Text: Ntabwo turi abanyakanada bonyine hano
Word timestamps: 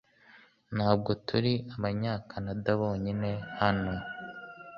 Ntabwo 0.75 1.11
turi 1.27 1.53
abanyakanada 1.75 2.71
bonyine 2.79 3.31
hano 3.59 3.93